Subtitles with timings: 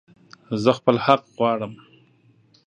[0.63, 1.73] زه خپل حق غواړم